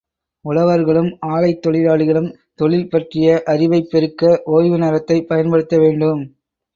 உழவர்களும் 0.45 1.09
ஆலைத் 1.27 1.59
தொழிலாளிகளும் 1.59 2.29
தொழில் 2.55 2.87
பற்றிய 2.89 3.41
அறிவைப் 3.45 3.87
பெருக்க, 3.91 4.23
ஒய்வு 4.51 4.77
நேரத்தைப் 4.77 5.27
பயன்படுத்த 5.27 5.77
வேண்டும். 5.77 6.23